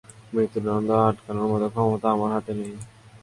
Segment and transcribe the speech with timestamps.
[0.33, 2.73] মৃত্যুদন্ড আটকানোর মতন ক্ষমতা আমার হাতে নেই।